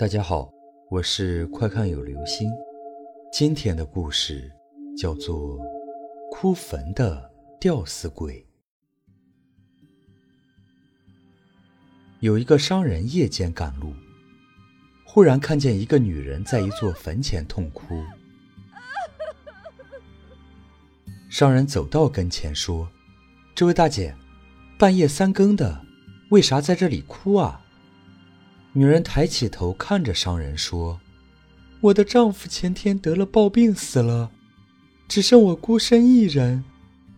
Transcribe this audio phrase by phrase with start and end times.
[0.00, 0.50] 大家好，
[0.88, 2.50] 我是快看有流星。
[3.30, 4.50] 今天的故事
[4.96, 5.58] 叫做
[6.32, 7.30] 《哭坟的
[7.60, 8.40] 吊死鬼》。
[12.20, 13.92] 有一个商人夜间赶路，
[15.04, 18.02] 忽然看见一个女人在一座坟前痛哭。
[21.28, 22.88] 商人走到跟前说
[23.54, 24.16] ：“这位大姐，
[24.78, 25.84] 半夜三更的，
[26.30, 27.62] 为啥在这里哭啊？”
[28.72, 31.00] 女人抬起头看着商人说
[31.82, 34.30] ：“我的丈夫前天得了暴病死了，
[35.08, 36.62] 只剩我孤身一人，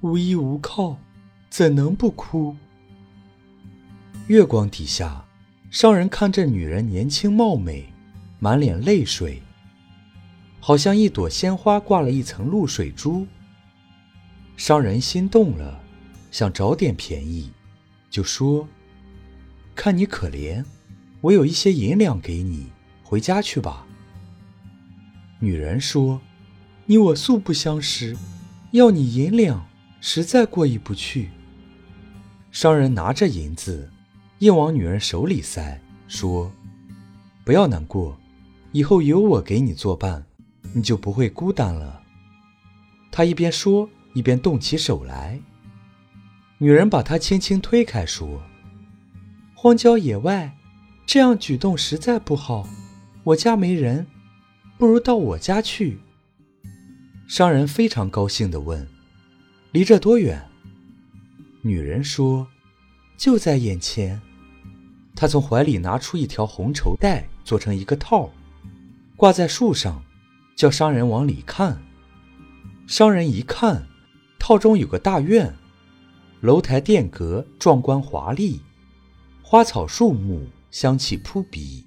[0.00, 0.96] 无依无靠，
[1.50, 2.56] 怎能不哭？”
[4.28, 5.22] 月光底下，
[5.70, 7.92] 商人看着女人年轻貌美，
[8.38, 9.42] 满脸泪水，
[10.58, 13.26] 好像一朵鲜花挂了一层露水珠。
[14.56, 15.78] 商人心动了，
[16.30, 17.50] 想找点便宜，
[18.08, 18.66] 就说
[19.76, 20.64] ：“看你可怜。”
[21.22, 22.66] 我有一些银两给你，
[23.04, 23.86] 回家去吧。
[25.38, 26.20] 女人说
[26.84, 28.16] ：“你我素不相识，
[28.72, 29.64] 要你银两，
[30.00, 31.30] 实在过意不去。”
[32.50, 33.88] 商人拿着银子，
[34.40, 36.50] 硬往女人手里塞，说
[37.46, 38.18] ：“不要难过，
[38.72, 40.26] 以后有我给你作伴，
[40.74, 42.02] 你就不会孤单了。”
[43.12, 45.38] 他一边说，一边动起手来。
[46.58, 48.42] 女人把他轻轻推开，说
[49.54, 50.52] ：“荒郊野外。”
[51.06, 52.66] 这样举动实在不好，
[53.24, 54.06] 我家没人，
[54.78, 55.98] 不如到我家去。
[57.28, 58.88] 商人非常高兴地问
[59.72, 60.48] ：“离这多远？”
[61.62, 62.46] 女人说
[63.16, 64.20] ：“就在眼前。”
[65.14, 68.30] 她从怀里拿出一条红绸带，做成一个套，
[69.16, 70.02] 挂在树上，
[70.56, 71.82] 叫商人往里看。
[72.86, 73.86] 商人一看，
[74.38, 75.54] 套中有个大院，
[76.40, 78.60] 楼台殿阁壮观华丽，
[79.42, 80.48] 花草树木。
[80.72, 81.86] 香气扑鼻。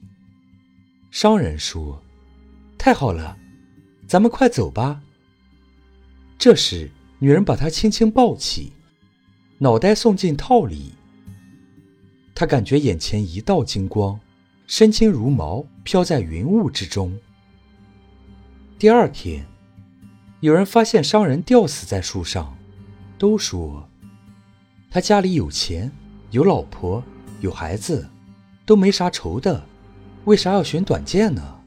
[1.11, 2.01] 商人说
[2.77, 3.37] ：“太好了，
[4.07, 5.01] 咱们快走吧。”
[6.37, 8.71] 这时，女人把他轻轻抱起，
[9.57, 10.93] 脑袋送进套里。
[12.35, 14.19] 他感觉眼前一道金光，
[14.67, 17.17] 身轻如毛，飘在云雾之中。
[18.77, 19.47] 第二天，
[20.41, 22.55] 有人发现商人吊死在树上，
[23.17, 23.89] 都说
[24.91, 25.91] 他家里有钱，
[26.29, 27.01] 有老婆，
[27.39, 28.07] 有孩子。
[28.65, 29.65] 都没啥仇的，
[30.25, 31.61] 为啥要寻短见呢？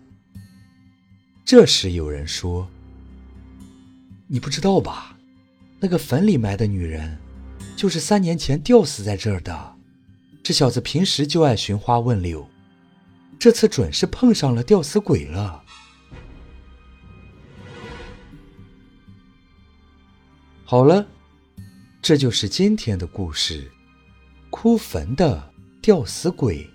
[1.45, 2.69] 这时有人说
[4.27, 5.17] ：“你不知道吧？
[5.81, 7.19] 那个坟里埋的女人，
[7.77, 9.77] 就是三年前吊死在这儿的。
[10.43, 12.49] 这小子平时就爱寻花问柳，
[13.39, 15.63] 这次准是碰上了吊死鬼了。”
[20.65, 21.07] 好了，
[22.03, 23.71] 这就是今天的故事——
[24.51, 26.69] 哭坟的吊死鬼。